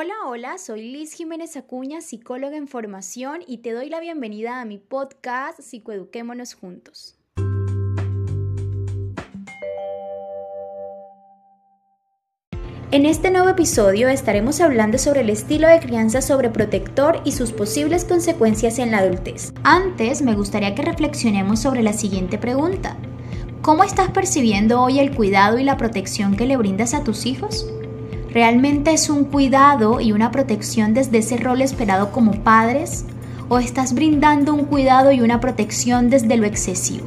Hola, 0.00 0.14
hola, 0.28 0.58
soy 0.58 0.92
Liz 0.92 1.12
Jiménez 1.12 1.56
Acuña, 1.56 2.00
psicóloga 2.02 2.56
en 2.56 2.68
formación 2.68 3.40
y 3.44 3.58
te 3.58 3.72
doy 3.72 3.88
la 3.88 3.98
bienvenida 3.98 4.60
a 4.60 4.64
mi 4.64 4.78
podcast 4.78 5.58
Psicoeduquémonos 5.60 6.54
Juntos. 6.54 7.18
En 12.92 13.06
este 13.06 13.32
nuevo 13.32 13.48
episodio 13.48 14.08
estaremos 14.08 14.60
hablando 14.60 14.98
sobre 14.98 15.22
el 15.22 15.30
estilo 15.30 15.66
de 15.66 15.80
crianza 15.80 16.22
sobreprotector 16.22 17.20
y 17.24 17.32
sus 17.32 17.50
posibles 17.50 18.04
consecuencias 18.04 18.78
en 18.78 18.92
la 18.92 18.98
adultez. 18.98 19.52
Antes, 19.64 20.22
me 20.22 20.36
gustaría 20.36 20.76
que 20.76 20.82
reflexionemos 20.82 21.58
sobre 21.58 21.82
la 21.82 21.92
siguiente 21.92 22.38
pregunta. 22.38 22.96
¿Cómo 23.62 23.82
estás 23.82 24.12
percibiendo 24.12 24.80
hoy 24.80 25.00
el 25.00 25.12
cuidado 25.12 25.58
y 25.58 25.64
la 25.64 25.76
protección 25.76 26.36
que 26.36 26.46
le 26.46 26.56
brindas 26.56 26.94
a 26.94 27.02
tus 27.02 27.26
hijos? 27.26 27.66
¿Realmente 28.30 28.92
es 28.92 29.08
un 29.08 29.24
cuidado 29.24 30.00
y 30.00 30.12
una 30.12 30.30
protección 30.30 30.92
desde 30.92 31.18
ese 31.18 31.38
rol 31.38 31.62
esperado 31.62 32.12
como 32.12 32.32
padres? 32.42 33.06
¿O 33.48 33.58
estás 33.58 33.94
brindando 33.94 34.52
un 34.52 34.66
cuidado 34.66 35.12
y 35.12 35.22
una 35.22 35.40
protección 35.40 36.10
desde 36.10 36.36
lo 36.36 36.46
excesivo? 36.46 37.06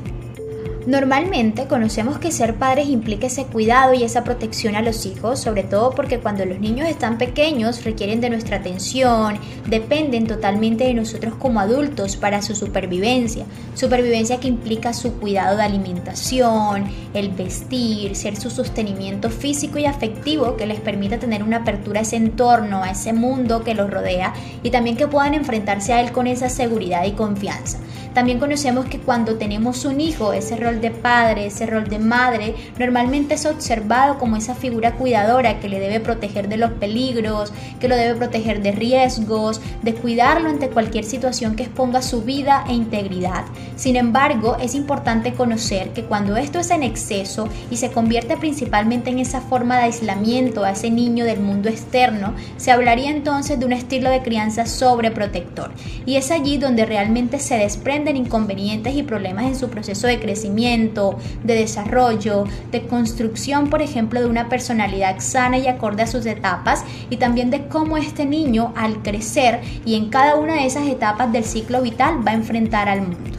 Normalmente 0.88 1.67
conocemos 1.67 2.17
que 2.17 2.31
ser 2.31 2.55
padres 2.55 2.90
implica 2.90 3.27
ese 3.27 3.45
cuidado 3.45 3.94
y 3.94 4.02
esa 4.02 4.23
protección 4.23 4.76
a 4.76 4.81
los 4.81 5.05
hijos, 5.05 5.40
sobre 5.40 5.62
todo 5.62 5.91
porque 5.91 6.17
cuando 6.17 6.44
los 6.44 6.59
niños 6.59 6.90
están 6.90 7.20
pequeños 7.20 7.84
requieren 7.84 8.20
de 8.20 8.31
nuestra 8.31 8.57
atención, 8.57 9.38
dependen 9.67 10.26
totalmente 10.26 10.85
de 10.85 10.95
nosotros 10.95 11.35
como 11.35 11.59
adultos 11.59 12.16
para 12.16 12.41
su 12.41 12.55
supervivencia, 12.55 13.45
supervivencia 13.76 14.40
que 14.40 14.48
implica 14.48 14.91
su 14.91 15.13
cuidado 15.20 15.55
de 15.55 15.62
alimentación, 15.63 16.85
el 17.13 17.29
vestir, 17.29 18.16
ser 18.16 18.35
su 18.35 18.49
sostenimiento 18.49 19.29
físico 19.29 19.77
y 19.77 19.85
afectivo 19.85 20.57
que 20.57 20.66
les 20.66 20.79
permita 20.79 21.20
tener 21.20 21.43
una 21.43 21.57
apertura 21.57 21.99
a 21.99 22.04
ese 22.04 22.16
entorno, 22.16 22.82
a 22.82 22.90
ese 22.90 23.13
mundo 23.13 23.63
que 23.63 23.76
los 23.76 23.91
rodea 23.91 24.34
y 24.63 24.71
también 24.71 24.98
que 24.98 25.07
puedan 25.07 25.35
enfrentarse 25.35 25.93
a 25.93 26.02
él 26.02 26.12
con 26.12 26.26
esa 26.26 26.49
seguridad 26.49 27.05
y 27.05 27.12
confianza. 27.12 27.77
También 28.13 28.40
conocemos 28.40 28.85
que 28.85 28.99
cuando 28.99 29.35
tenemos 29.35 29.85
un 29.85 30.01
hijo, 30.01 30.34
ese 30.34 30.57
rol 30.57 30.81
de 30.81 30.91
padre, 30.91 31.45
ese 31.45 31.65
rol 31.65 31.87
de 31.87 31.99
madre, 31.99 32.55
normalmente 32.77 33.35
es 33.35 33.45
observado 33.45 34.17
como 34.17 34.35
esa 34.35 34.54
figura 34.54 34.95
cuidadora 34.95 35.59
que 35.59 35.70
le 35.70 35.79
debe 35.79 36.01
proteger 36.01 36.49
de 36.49 36.57
los 36.57 36.71
peligros, 36.71 37.54
que 37.79 37.87
lo 37.87 37.95
debe 37.95 38.15
proteger 38.15 38.62
de 38.62 38.73
riesgos, 38.73 39.62
de 39.82 39.93
cuidarlo 39.93 40.49
ante 40.49 40.70
cualquier 40.70 41.05
situación 41.05 41.55
que 41.55 41.63
exponga 41.63 42.01
su 42.01 42.23
vida 42.23 42.65
e 42.67 42.73
integridad. 42.73 43.45
Sin 43.77 43.95
embargo, 43.95 44.57
es 44.59 44.76
importante 44.76 45.34
conocer 45.34 45.91
que 45.93 46.04
cuando 46.04 46.35
esto 46.35 46.59
es 46.59 46.71
en 46.71 46.84
exceso 46.84 47.48
y 47.70 47.77
se 47.77 47.91
convierte 47.91 48.35
principalmente 48.37 49.09
en 49.09 49.20
esa 49.20 49.41
forma 49.41 49.77
de 49.77 49.84
aislamiento 49.84 50.63
a 50.63 50.71
ese 50.71 50.89
niño 50.89 51.23
del 51.23 51.39
mundo 51.39 51.70
externo, 51.70 52.34
se 52.57 52.71
hablaría 52.71 53.09
entonces 53.09 53.59
de 53.59 53.65
un 53.65 53.73
estilo 53.73 54.09
de 54.09 54.21
crianza 54.21 54.65
sobreprotector. 54.65 55.71
Y 56.05 56.15
es 56.15 56.32
allí 56.32 56.57
donde 56.57 56.85
realmente 56.85 57.39
se 57.39 57.57
desprende 57.57 58.01
inconvenientes 58.10 58.96
y 58.96 59.04
problemas 59.04 59.46
en 59.46 59.55
su 59.55 59.70
proceso 59.70 60.07
de 60.07 60.20
crecimiento, 60.20 61.18
de 61.44 61.55
desarrollo, 61.55 62.46
de 62.71 62.88
construcción, 62.88 63.70
por 63.70 63.82
ejemplo, 63.82 64.19
de 64.19 64.28
una 64.28 64.50
personalidad 64.50 65.19
sana 65.19 65.57
y 65.57 65.68
acorde 65.68 66.03
a 66.03 66.07
sus 66.07 66.25
etapas 66.25 66.84
y 67.09 67.18
también 67.18 67.52
de 67.52 67.68
cómo 67.68 67.97
este 67.97 68.25
niño 68.25 68.74
al 68.75 69.02
crecer 69.03 69.62
y 69.85 69.96
en 69.96 70.09
cada 70.09 70.35
una 70.35 70.56
de 70.56 70.66
esas 70.66 70.88
etapas 70.88 71.31
del 71.31 71.44
ciclo 71.44 71.81
vital 71.81 72.25
va 72.25 72.31
a 72.31 72.35
enfrentar 72.35 72.90
al 72.90 73.02
mundo. 73.02 73.38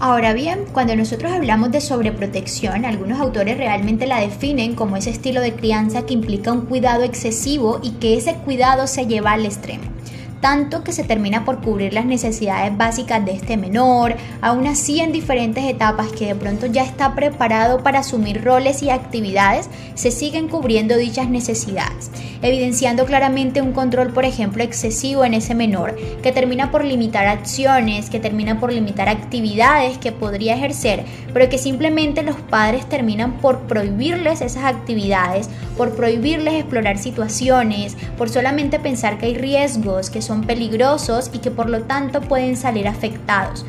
Ahora 0.00 0.32
bien, 0.32 0.60
cuando 0.72 0.94
nosotros 0.94 1.32
hablamos 1.32 1.72
de 1.72 1.80
sobreprotección, 1.80 2.84
algunos 2.84 3.18
autores 3.18 3.56
realmente 3.56 4.06
la 4.06 4.20
definen 4.20 4.76
como 4.76 4.96
ese 4.96 5.10
estilo 5.10 5.40
de 5.40 5.54
crianza 5.54 6.06
que 6.06 6.14
implica 6.14 6.52
un 6.52 6.66
cuidado 6.66 7.02
excesivo 7.02 7.80
y 7.82 7.92
que 7.92 8.16
ese 8.16 8.34
cuidado 8.34 8.86
se 8.86 9.06
lleva 9.06 9.32
al 9.32 9.44
extremo 9.44 9.97
tanto 10.40 10.84
que 10.84 10.92
se 10.92 11.04
termina 11.04 11.44
por 11.44 11.60
cubrir 11.60 11.92
las 11.92 12.04
necesidades 12.04 12.76
básicas 12.76 13.24
de 13.24 13.32
este 13.32 13.56
menor, 13.56 14.14
aún 14.40 14.66
así 14.66 15.00
en 15.00 15.12
diferentes 15.12 15.64
etapas 15.64 16.12
que 16.12 16.26
de 16.26 16.34
pronto 16.34 16.66
ya 16.66 16.84
está 16.84 17.14
preparado 17.14 17.82
para 17.82 18.00
asumir 18.00 18.44
roles 18.44 18.82
y 18.82 18.90
actividades, 18.90 19.68
se 19.94 20.10
siguen 20.10 20.48
cubriendo 20.48 20.96
dichas 20.96 21.28
necesidades, 21.28 22.10
evidenciando 22.42 23.04
claramente 23.04 23.62
un 23.62 23.72
control, 23.72 24.12
por 24.12 24.24
ejemplo, 24.24 24.62
excesivo 24.62 25.24
en 25.24 25.34
ese 25.34 25.54
menor, 25.54 25.96
que 26.22 26.32
termina 26.32 26.70
por 26.70 26.84
limitar 26.84 27.26
acciones, 27.26 28.10
que 28.10 28.20
termina 28.20 28.60
por 28.60 28.72
limitar 28.72 29.08
actividades 29.08 29.98
que 29.98 30.12
podría 30.12 30.54
ejercer, 30.54 31.04
pero 31.32 31.48
que 31.48 31.58
simplemente 31.58 32.22
los 32.22 32.36
padres 32.36 32.88
terminan 32.88 33.38
por 33.38 33.60
prohibirles 33.62 34.40
esas 34.40 34.64
actividades, 34.64 35.50
por 35.76 35.96
prohibirles 35.96 36.54
explorar 36.54 36.98
situaciones, 36.98 37.96
por 38.16 38.28
solamente 38.28 38.78
pensar 38.78 39.18
que 39.18 39.26
hay 39.26 39.34
riesgos, 39.34 40.10
que 40.10 40.22
son 40.28 40.42
peligrosos 40.42 41.30
y 41.32 41.38
que 41.38 41.50
por 41.50 41.68
lo 41.68 41.82
tanto 41.82 42.20
pueden 42.20 42.56
salir 42.56 42.86
afectados. 42.86 43.64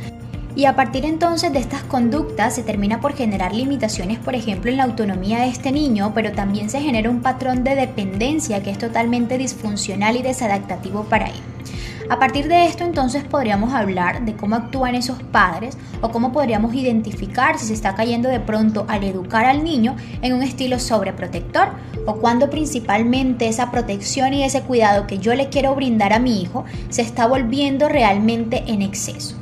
Y 0.55 0.65
a 0.65 0.75
partir 0.75 1.05
entonces 1.05 1.53
de 1.53 1.59
estas 1.59 1.83
conductas 1.83 2.55
se 2.55 2.63
termina 2.63 2.99
por 2.99 3.15
generar 3.15 3.55
limitaciones, 3.55 4.19
por 4.19 4.35
ejemplo, 4.35 4.69
en 4.69 4.77
la 4.77 4.83
autonomía 4.83 5.39
de 5.39 5.47
este 5.47 5.71
niño, 5.71 6.11
pero 6.13 6.33
también 6.33 6.69
se 6.69 6.81
genera 6.81 7.09
un 7.09 7.21
patrón 7.21 7.63
de 7.63 7.75
dependencia 7.75 8.61
que 8.61 8.71
es 8.71 8.77
totalmente 8.77 9.37
disfuncional 9.37 10.17
y 10.17 10.21
desadaptativo 10.21 11.05
para 11.05 11.27
él. 11.27 11.39
A 12.09 12.17
partir 12.17 12.47
de 12.47 12.65
esto 12.65 12.83
entonces 12.83 13.23
podríamos 13.23 13.71
hablar 13.71 14.25
de 14.25 14.35
cómo 14.35 14.55
actúan 14.55 14.95
esos 14.95 15.21
padres 15.21 15.77
o 16.01 16.09
cómo 16.09 16.31
podríamos 16.31 16.73
identificar 16.73 17.59
si 17.59 17.67
se 17.67 17.73
está 17.75 17.93
cayendo 17.93 18.29
de 18.29 18.39
pronto 18.39 18.85
al 18.87 19.03
educar 19.03 19.45
al 19.45 19.63
niño 19.63 19.95
en 20.23 20.33
un 20.33 20.41
estilo 20.41 20.79
sobreprotector 20.79 21.69
o 22.07 22.15
cuando 22.15 22.49
principalmente 22.49 23.47
esa 23.47 23.69
protección 23.69 24.33
y 24.33 24.43
ese 24.43 24.63
cuidado 24.63 25.05
que 25.05 25.19
yo 25.19 25.35
le 25.35 25.49
quiero 25.49 25.75
brindar 25.75 26.11
a 26.11 26.19
mi 26.19 26.41
hijo 26.41 26.65
se 26.89 27.03
está 27.03 27.27
volviendo 27.27 27.87
realmente 27.87 28.63
en 28.65 28.81
exceso. 28.81 29.35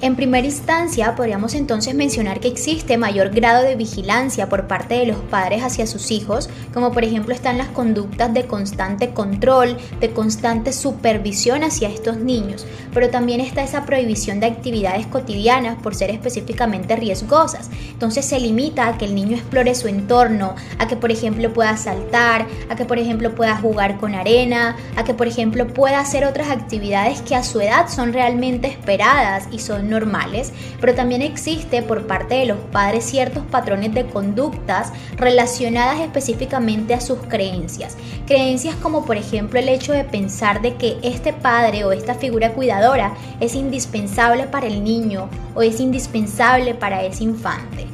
En 0.00 0.14
primera 0.14 0.46
instancia, 0.46 1.16
podríamos 1.16 1.54
entonces 1.54 1.92
mencionar 1.92 2.38
que 2.38 2.46
existe 2.46 2.96
mayor 2.96 3.30
grado 3.30 3.64
de 3.64 3.74
vigilancia 3.74 4.48
por 4.48 4.68
parte 4.68 4.94
de 4.94 5.06
los 5.06 5.16
padres 5.16 5.64
hacia 5.64 5.88
sus 5.88 6.12
hijos, 6.12 6.48
como 6.72 6.92
por 6.92 7.02
ejemplo 7.02 7.34
están 7.34 7.58
las 7.58 7.66
conductas 7.66 8.32
de 8.32 8.46
constante 8.46 9.10
control, 9.10 9.76
de 9.98 10.10
constante 10.12 10.72
supervisión 10.72 11.64
hacia 11.64 11.88
estos 11.88 12.18
niños, 12.18 12.64
pero 12.94 13.10
también 13.10 13.40
está 13.40 13.64
esa 13.64 13.86
prohibición 13.86 14.38
de 14.38 14.46
actividades 14.46 15.08
cotidianas 15.08 15.82
por 15.82 15.96
ser 15.96 16.10
específicamente 16.10 16.94
riesgosas. 16.94 17.68
Entonces 17.90 18.24
se 18.24 18.38
limita 18.38 18.86
a 18.86 18.98
que 18.98 19.06
el 19.06 19.16
niño 19.16 19.36
explore 19.36 19.74
su 19.74 19.88
entorno, 19.88 20.54
a 20.78 20.86
que 20.86 20.94
por 20.94 21.10
ejemplo 21.10 21.52
pueda 21.52 21.76
saltar, 21.76 22.46
a 22.68 22.76
que 22.76 22.84
por 22.84 23.00
ejemplo 23.00 23.34
pueda 23.34 23.56
jugar 23.56 23.98
con 23.98 24.14
arena, 24.14 24.76
a 24.94 25.02
que 25.02 25.14
por 25.14 25.26
ejemplo 25.26 25.66
pueda 25.66 25.98
hacer 25.98 26.24
otras 26.24 26.50
actividades 26.50 27.20
que 27.20 27.34
a 27.34 27.42
su 27.42 27.60
edad 27.60 27.88
son 27.88 28.12
realmente 28.12 28.68
esperadas 28.68 29.48
y 29.50 29.58
son 29.58 29.87
normales, 29.88 30.52
pero 30.80 30.94
también 30.94 31.22
existe 31.22 31.82
por 31.82 32.06
parte 32.06 32.36
de 32.36 32.46
los 32.46 32.58
padres 32.72 33.04
ciertos 33.04 33.44
patrones 33.46 33.94
de 33.94 34.06
conductas 34.06 34.92
relacionadas 35.16 36.00
específicamente 36.00 36.94
a 36.94 37.00
sus 37.00 37.18
creencias. 37.28 37.96
Creencias 38.26 38.76
como 38.76 39.04
por 39.04 39.16
ejemplo 39.16 39.58
el 39.58 39.68
hecho 39.68 39.92
de 39.92 40.04
pensar 40.04 40.62
de 40.62 40.76
que 40.76 40.98
este 41.02 41.32
padre 41.32 41.84
o 41.84 41.92
esta 41.92 42.14
figura 42.14 42.52
cuidadora 42.52 43.14
es 43.40 43.54
indispensable 43.54 44.44
para 44.44 44.66
el 44.66 44.84
niño 44.84 45.28
o 45.54 45.62
es 45.62 45.80
indispensable 45.80 46.74
para 46.74 47.02
ese 47.02 47.24
infante. 47.24 47.86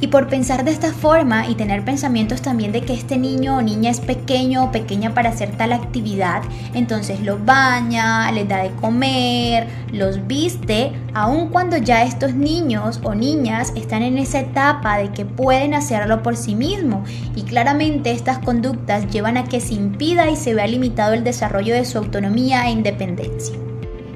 Y 0.00 0.08
por 0.08 0.28
pensar 0.28 0.64
de 0.64 0.70
esta 0.70 0.92
forma 0.92 1.48
y 1.48 1.54
tener 1.54 1.84
pensamientos 1.84 2.40
también 2.40 2.72
de 2.72 2.82
que 2.82 2.94
este 2.94 3.18
niño 3.18 3.56
o 3.56 3.62
niña 3.62 3.90
es 3.90 4.00
pequeño 4.00 4.64
o 4.64 4.72
pequeña 4.72 5.12
para 5.12 5.30
hacer 5.30 5.50
tal 5.56 5.72
actividad, 5.72 6.42
entonces 6.72 7.20
los 7.20 7.44
baña, 7.44 8.30
les 8.32 8.48
da 8.48 8.62
de 8.62 8.70
comer, 8.76 9.66
los 9.92 10.26
viste, 10.26 10.92
aun 11.14 11.48
cuando 11.48 11.76
ya 11.76 12.04
estos 12.04 12.34
niños 12.34 13.00
o 13.02 13.14
niñas 13.14 13.72
están 13.74 14.02
en 14.02 14.18
esa 14.18 14.40
etapa 14.40 14.98
de 14.98 15.10
que 15.10 15.24
pueden 15.24 15.74
hacerlo 15.74 16.22
por 16.22 16.36
sí 16.36 16.54
mismos. 16.54 17.08
Y 17.34 17.42
claramente 17.42 18.12
estas 18.12 18.38
conductas 18.38 19.10
llevan 19.10 19.36
a 19.36 19.44
que 19.44 19.60
se 19.60 19.74
impida 19.74 20.30
y 20.30 20.36
se 20.36 20.54
vea 20.54 20.66
limitado 20.66 21.14
el 21.14 21.24
desarrollo 21.24 21.74
de 21.74 21.84
su 21.84 21.98
autonomía 21.98 22.66
e 22.66 22.70
independencia. 22.70 23.67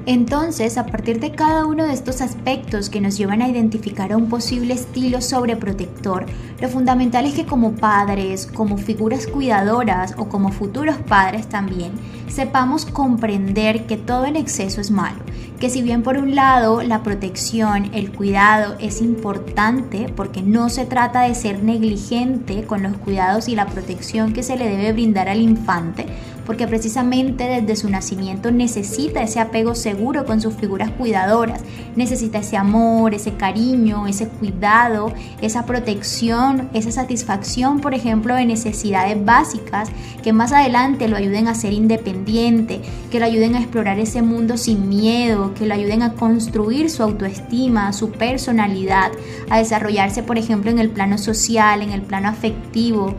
Entonces, 0.05 0.77
a 0.77 0.85
partir 0.85 1.21
de 1.21 1.31
cada 1.31 1.65
uno 1.65 1.85
de 1.85 1.93
estos 1.93 2.19
aspectos 2.19 2.89
que 2.89 2.99
nos 2.99 3.17
llevan 3.17 3.41
a 3.41 3.47
identificar 3.47 4.11
a 4.11 4.17
un 4.17 4.27
posible 4.27 4.73
estilo 4.73 5.21
sobreprotector, 5.21 6.25
lo 6.59 6.67
fundamental 6.67 7.25
es 7.25 7.35
que 7.35 7.45
como 7.45 7.71
padres, 7.71 8.45
como 8.47 8.77
figuras 8.77 9.27
cuidadoras 9.27 10.15
o 10.17 10.27
como 10.27 10.51
futuros 10.51 10.97
padres 10.97 11.47
también, 11.47 11.93
sepamos 12.27 12.85
comprender 12.85 13.85
que 13.85 13.95
todo 13.95 14.25
en 14.25 14.35
exceso 14.35 14.81
es 14.81 14.91
malo, 14.91 15.19
que 15.59 15.69
si 15.69 15.81
bien 15.81 16.03
por 16.03 16.17
un 16.17 16.35
lado 16.35 16.83
la 16.83 17.01
protección, 17.01 17.91
el 17.93 18.11
cuidado 18.11 18.75
es 18.79 19.01
importante 19.01 20.11
porque 20.13 20.41
no 20.41 20.67
se 20.67 20.85
trata 20.85 21.21
de 21.21 21.35
ser 21.35 21.63
negligente 21.63 22.65
con 22.65 22.83
los 22.83 22.97
cuidados 22.97 23.47
y 23.47 23.55
la 23.55 23.67
protección 23.67 24.33
que 24.33 24.43
se 24.43 24.57
le 24.57 24.67
debe 24.67 24.91
brindar 24.91 25.29
al 25.29 25.39
infante, 25.39 26.07
porque 26.45 26.67
precisamente 26.67 27.45
desde 27.45 27.75
su 27.75 27.89
nacimiento 27.89 28.51
necesita 28.51 29.21
ese 29.21 29.39
apego 29.39 29.75
seguro 29.75 30.25
con 30.25 30.41
sus 30.41 30.53
figuras 30.53 30.91
cuidadoras, 30.91 31.61
necesita 31.95 32.39
ese 32.39 32.57
amor, 32.57 33.13
ese 33.13 33.33
cariño, 33.33 34.07
ese 34.07 34.27
cuidado, 34.27 35.13
esa 35.41 35.65
protección, 35.65 36.69
esa 36.73 36.91
satisfacción, 36.91 37.79
por 37.79 37.93
ejemplo, 37.93 38.35
de 38.35 38.45
necesidades 38.45 39.23
básicas 39.23 39.89
que 40.21 40.33
más 40.33 40.51
adelante 40.51 41.07
lo 41.07 41.17
ayuden 41.17 41.47
a 41.47 41.55
ser 41.55 41.73
independiente, 41.73 42.81
que 43.11 43.19
lo 43.19 43.25
ayuden 43.25 43.55
a 43.55 43.59
explorar 43.59 43.99
ese 43.99 44.21
mundo 44.21 44.57
sin 44.57 44.89
miedo, 44.89 45.53
que 45.53 45.65
lo 45.65 45.73
ayuden 45.73 46.01
a 46.01 46.13
construir 46.13 46.89
su 46.89 47.03
autoestima, 47.03 47.93
su 47.93 48.11
personalidad, 48.11 49.11
a 49.49 49.59
desarrollarse, 49.59 50.23
por 50.23 50.37
ejemplo, 50.37 50.71
en 50.71 50.79
el 50.79 50.89
plano 50.89 51.17
social, 51.17 51.81
en 51.81 51.91
el 51.91 52.01
plano 52.01 52.29
afectivo 52.29 53.15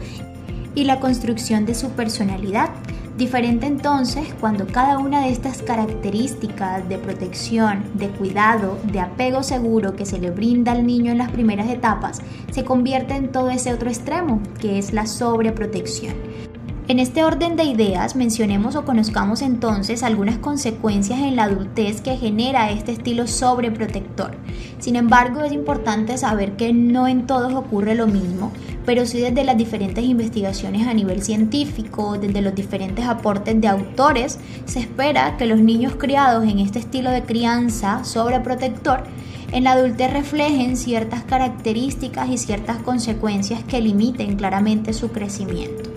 y 0.75 0.85
la 0.85 1.00
construcción 1.00 1.67
de 1.67 1.75
su 1.75 1.91
personalidad. 1.91 2.71
Diferente 3.16 3.66
entonces 3.66 4.34
cuando 4.40 4.66
cada 4.66 4.99
una 4.99 5.20
de 5.20 5.31
estas 5.31 5.62
características 5.62 6.88
de 6.88 6.99
protección, 6.99 7.84
de 7.94 8.08
cuidado, 8.08 8.76
de 8.90 8.99
apego 8.99 9.44
seguro 9.44 9.94
que 9.94 10.05
se 10.05 10.19
le 10.19 10.32
brinda 10.32 10.72
al 10.72 10.84
niño 10.84 11.12
en 11.12 11.19
las 11.19 11.31
primeras 11.31 11.70
etapas 11.70 12.22
se 12.50 12.64
convierte 12.64 13.14
en 13.14 13.31
todo 13.31 13.50
ese 13.50 13.72
otro 13.72 13.88
extremo, 13.88 14.40
que 14.61 14.78
es 14.78 14.93
la 14.93 15.06
sobreprotección. 15.06 16.14
En 16.87 16.99
este 16.99 17.25
orden 17.25 17.57
de 17.57 17.65
ideas 17.65 18.15
mencionemos 18.15 18.77
o 18.77 18.85
conozcamos 18.85 19.41
entonces 19.41 20.03
algunas 20.03 20.37
consecuencias 20.37 21.19
en 21.21 21.37
la 21.37 21.45
adultez 21.45 22.03
que 22.03 22.19
genera 22.19 22.71
este 22.71 22.93
estilo 22.93 23.27
sobreprotector. 23.27 24.37
Sin 24.81 24.97
embargo, 24.97 25.43
es 25.43 25.53
importante 25.53 26.19
saber 26.19 26.57
que 26.57 26.75
no 26.75 27.09
en 27.09 27.27
todos 27.27 27.55
ocurre 27.55 27.95
lo 27.95 28.07
mismo, 28.07 28.53
pero 28.85 29.07
sí 29.07 29.19
desde 29.19 29.45
las 29.45 29.57
diferentes 29.57 30.05
investigaciones 30.05 30.87
a 30.87 30.93
nivel 30.93 31.23
científico, 31.23 32.19
desde 32.19 32.43
los 32.43 32.55
diferentes 32.55 33.07
aportes 33.07 33.59
de 33.59 33.69
autores, 33.69 34.39
se 34.67 34.81
espera 34.81 35.39
que 35.39 35.47
los 35.47 35.61
niños 35.61 35.95
criados 35.97 36.45
en 36.45 36.59
este 36.59 36.81
estilo 36.81 37.11
de 37.13 37.23
crianza 37.23 38.05
sobreprotector 38.05 39.05
en 39.53 39.65
la 39.65 39.73
adultez 39.73 40.13
reflejen 40.13 40.77
ciertas 40.77 41.25
características 41.25 42.29
y 42.29 42.37
ciertas 42.37 42.77
consecuencias 42.83 43.65
que 43.65 43.81
limiten 43.81 44.37
claramente 44.37 44.93
su 44.93 45.13
crecimiento. 45.13 45.94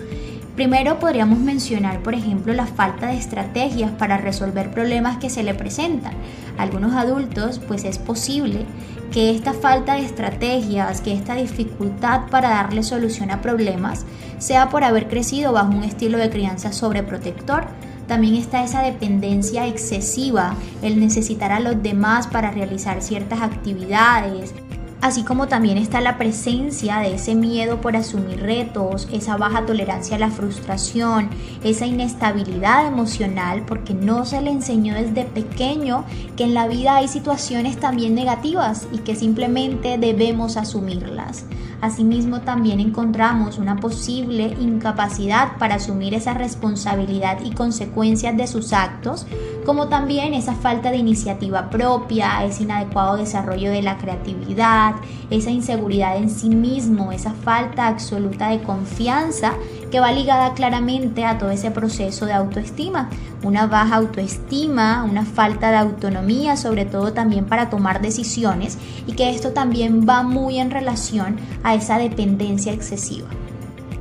Primero 0.58 0.98
podríamos 0.98 1.38
mencionar, 1.38 2.02
por 2.02 2.16
ejemplo, 2.16 2.52
la 2.52 2.66
falta 2.66 3.10
de 3.10 3.18
estrategias 3.18 3.92
para 3.92 4.18
resolver 4.18 4.72
problemas 4.72 5.18
que 5.18 5.30
se 5.30 5.44
le 5.44 5.54
presentan. 5.54 6.14
algunos 6.58 6.96
adultos, 6.96 7.60
pues 7.60 7.84
es 7.84 8.00
posible 8.00 8.66
que 9.12 9.30
esta 9.30 9.54
falta 9.54 9.94
de 9.94 10.02
estrategias, 10.02 11.02
que 11.02 11.14
esta 11.14 11.36
dificultad 11.36 12.22
para 12.32 12.50
darle 12.50 12.82
solución 12.82 13.30
a 13.30 13.44
problemas, 13.44 14.08
sea 14.40 14.70
por 14.70 14.84
haber 14.84 15.08
crecido 15.08 15.54
bajo 15.54 15.70
un 15.70 15.84
estilo 15.84 16.18
de 16.18 16.32
crianza 16.32 16.74
sobreprotector. 16.74 17.68
También 18.08 18.34
está 18.34 18.64
esa 18.64 18.82
dependencia 18.82 19.68
excesiva, 19.68 20.56
el 20.82 21.00
necesitar 21.00 21.52
a 21.52 21.60
los 21.60 21.84
demás 21.84 22.26
para 22.26 22.50
realizar 22.50 23.04
ciertas 23.04 23.42
actividades, 23.42 24.56
así 25.02 25.24
como 25.24 25.48
también 25.48 25.78
está 25.78 26.02
la 26.02 26.18
presencia 26.18 27.00
de 27.00 27.16
ese 27.16 27.36
miedo 27.36 27.82
por 27.82 27.96
asumir 27.96 28.42
retos, 28.42 29.08
esa 29.12 29.38
baja 29.38 29.66
tolerancia 29.66 30.16
a 30.16 30.20
la 30.20 30.32
frustración, 30.32 31.30
esa 31.64 31.86
inestabilidad 31.86 32.88
emocional, 32.88 33.64
porque 33.66 33.94
no 33.94 34.26
se 34.26 34.42
le 34.42 34.52
enseñó 34.52 34.96
desde 34.96 35.26
pequeño 35.26 36.04
que 36.36 36.46
en 36.46 36.54
la 36.54 36.68
vida 36.68 36.96
hay 36.96 37.08
situaciones 37.08 37.78
también 37.78 38.16
negativas 38.16 38.88
y 38.92 39.00
que 39.00 39.16
simplemente 39.16 39.98
debemos 39.98 40.58
asumirlas. 40.58 41.46
Asimismo, 41.80 42.42
también 42.42 42.80
encontramos 42.80 43.60
una 43.60 43.76
posible 43.76 44.56
incapacidad 44.60 45.58
para 45.60 45.76
asumir 45.76 46.16
esa 46.16 46.34
responsabilidad 46.34 47.38
y 47.44 47.52
consecuencias 47.52 48.36
de 48.36 48.48
sus 48.48 48.74
actos, 48.74 49.28
como 49.68 49.90
también 49.90 50.34
esa 50.34 50.56
falta 50.56 50.92
de 50.92 50.98
iniciativa 50.98 51.70
propia, 51.70 52.46
ese 52.46 52.64
inadecuado 52.64 53.18
desarrollo 53.18 53.70
de 53.70 53.82
la 53.82 53.98
creatividad, 53.98 54.96
esa 55.30 55.52
inseguridad 55.52 56.16
en 56.16 56.30
sí 56.30 56.48
mismo, 56.48 57.12
esa 57.12 57.34
falta 57.34 57.88
absoluta 57.88 58.48
de 58.48 58.62
confianza 58.64 59.56
que 59.92 60.00
va 60.00 60.14
ligada 60.14 60.54
claramente 60.54 61.26
a 61.26 61.38
todo 61.38 61.52
ese 61.52 61.70
proceso 61.70 62.26
de 62.26 62.32
autoestima. 62.32 63.10
Una 63.44 63.68
baja 63.68 63.98
autoestima, 63.98 65.04
una 65.04 65.26
falta 65.26 65.70
de 65.70 65.78
autonomía, 65.78 66.56
sobre 66.56 66.86
todo 66.86 67.12
también 67.12 67.44
para 67.44 67.70
tomar 67.70 68.02
decisiones 68.02 68.78
y 69.06 69.14
que 69.14 69.32
esto 69.32 69.52
también 69.52 70.08
va 70.08 70.24
muy 70.24 70.60
en 70.60 70.72
relación 70.72 71.36
a 71.64 71.76
esa 71.76 71.98
dependencia 71.98 72.72
excesiva. 72.72 73.28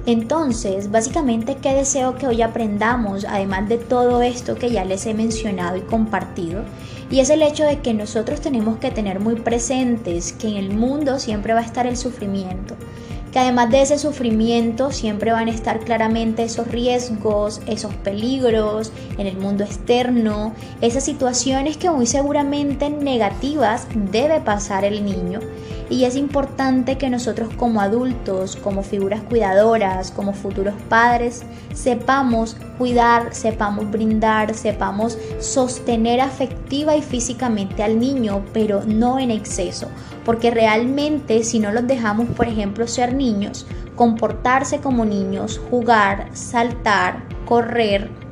Entonces, 0.06 0.92
básicamente, 0.92 1.56
¿qué 1.60 1.74
deseo 1.74 2.14
que 2.14 2.28
hoy 2.28 2.40
aprendamos, 2.40 3.24
además 3.28 3.68
de 3.68 3.76
todo 3.76 4.22
esto 4.22 4.54
que 4.54 4.70
ya 4.70 4.84
les 4.84 5.04
he 5.04 5.14
mencionado 5.14 5.76
y 5.76 5.80
compartido? 5.80 6.62
Y 7.10 7.18
es 7.18 7.28
el 7.28 7.42
hecho 7.42 7.64
de 7.64 7.80
que 7.80 7.92
nosotros 7.92 8.40
tenemos 8.40 8.78
que 8.78 8.92
tener 8.92 9.18
muy 9.18 9.34
presentes 9.34 10.32
que 10.32 10.46
en 10.46 10.56
el 10.58 10.70
mundo 10.70 11.18
siempre 11.18 11.54
va 11.54 11.60
a 11.60 11.64
estar 11.64 11.88
el 11.88 11.96
sufrimiento, 11.96 12.76
que 13.32 13.40
además 13.40 13.68
de 13.70 13.82
ese 13.82 13.98
sufrimiento 13.98 14.92
siempre 14.92 15.32
van 15.32 15.48
a 15.48 15.52
estar 15.52 15.80
claramente 15.80 16.44
esos 16.44 16.68
riesgos, 16.68 17.60
esos 17.66 17.92
peligros 17.96 18.92
en 19.18 19.26
el 19.26 19.36
mundo 19.36 19.64
externo, 19.64 20.52
esas 20.80 21.02
situaciones 21.02 21.78
que 21.78 21.90
muy 21.90 22.06
seguramente 22.06 22.90
negativas 22.90 23.88
debe 24.12 24.40
pasar 24.40 24.84
el 24.84 25.04
niño 25.04 25.40
y 25.88 26.04
es 26.04 26.16
importante 26.16 26.98
que 26.98 27.10
nosotros 27.10 27.48
como 27.56 27.80
adultos, 27.80 28.56
como 28.56 28.82
figuras 28.82 29.22
cuidadoras, 29.22 30.10
como 30.10 30.32
futuros 30.32 30.74
padres, 30.88 31.42
sepamos 31.74 32.56
cuidar, 32.78 33.34
sepamos 33.34 33.90
brindar, 33.90 34.54
sepamos 34.54 35.18
sostener 35.38 36.20
afectiva 36.20 36.96
y 36.96 37.02
físicamente 37.02 37.82
al 37.82 37.98
niño, 38.00 38.44
pero 38.52 38.82
no 38.84 39.18
en 39.18 39.30
exceso, 39.30 39.88
porque 40.24 40.50
realmente 40.50 41.44
si 41.44 41.58
no 41.60 41.72
los 41.72 41.86
dejamos, 41.86 42.28
por 42.30 42.48
ejemplo, 42.48 42.86
ser 42.88 43.14
niños, 43.14 43.66
comportarse 43.94 44.80
como 44.80 45.04
niños, 45.04 45.60
jugar, 45.70 46.28
saltar, 46.32 47.22
correr, 47.46 48.25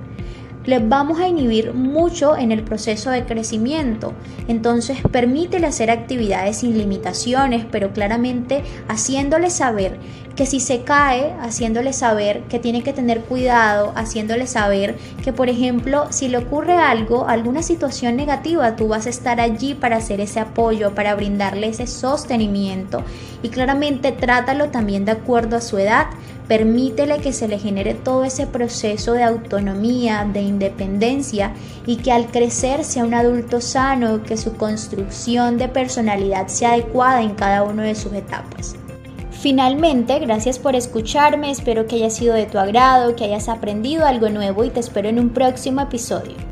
les 0.66 0.87
vamos 0.88 1.20
a 1.20 1.28
inhibir 1.28 1.75
mucho 1.75 2.37
en 2.37 2.52
el 2.52 2.62
proceso 2.62 3.11
de 3.11 3.25
crecimiento. 3.25 4.12
Entonces 4.49 4.99
permítele 5.11 5.66
hacer 5.66 5.90
actividades 5.90 6.58
sin 6.58 6.78
limitaciones, 6.78 7.66
pero 7.70 7.93
claramente 7.93 8.62
haciéndole 8.88 9.50
saber 9.50 9.99
que 10.37 10.46
si 10.46 10.58
se 10.58 10.82
cae, 10.82 11.32
haciéndole 11.40 11.93
saber 11.93 12.43
que 12.49 12.58
tiene 12.58 12.82
que 12.82 12.93
tener 12.93 13.20
cuidado, 13.20 13.93
haciéndole 13.94 14.46
saber 14.46 14.96
que 15.22 15.32
por 15.32 15.49
ejemplo 15.49 16.06
si 16.11 16.28
le 16.28 16.38
ocurre 16.38 16.75
algo, 16.75 17.28
alguna 17.28 17.62
situación 17.62 18.17
negativa, 18.17 18.75
tú 18.75 18.88
vas 18.88 19.06
a 19.06 19.10
estar 19.10 19.40
allí 19.40 19.75
para 19.75 19.96
hacer 19.96 20.20
ese 20.20 20.40
apoyo, 20.40 20.94
para 20.94 21.14
brindarle 21.14 21.69
ese 21.69 21.87
sostenimiento 21.87 23.05
y 23.43 23.50
claramente 23.50 24.10
trátalo 24.10 24.70
también 24.70 25.05
de 25.05 25.12
acuerdo 25.12 25.56
a 25.56 25.60
su 25.60 25.78
edad 25.78 26.06
Permítele 26.49 27.19
que 27.19 27.32
se 27.32 27.49
le 27.49 27.58
genere 27.58 27.94
todo 27.94 28.25
ese 28.25 28.46
proceso 28.46 29.14
de 29.14 29.23
autonomía, 29.23 30.29
de 30.31 30.43
independencia 30.43 31.52
y 31.87 31.96
que 31.96 32.12
al 32.12 32.26
crecer 32.26 32.84
sea 32.84 33.05
un 33.05 33.15
adulto 33.15 33.63
sano, 33.63 34.22
que 34.22 34.36
su 34.36 34.55
construcción 34.55 35.56
de 35.56 35.69
personalidad 35.69 36.48
sea 36.48 36.72
adecuada 36.72 37.22
en 37.22 37.34
cada 37.34 37.63
una 37.63 37.84
de 37.84 37.94
sus 37.94 38.13
etapas. 38.13 38.77
Finalmente, 39.31 40.19
gracias 40.20 40.58
por 40.58 40.74
escucharme, 40.77 41.51
espero 41.51 41.86
que 41.86 41.96
haya 41.96 42.10
sido 42.10 42.34
de 42.34 42.46
tu 42.46 42.58
agrado, 42.58 43.17
que 43.17 43.24
hayas 43.24 43.48
aprendido 43.48 44.06
algo 44.06 44.29
nuevo 44.29 44.65
y 44.65 44.70
te 44.70 44.81
espero 44.81 45.08
en 45.08 45.19
un 45.19 45.31
próximo 45.31 45.81
episodio. 45.81 46.44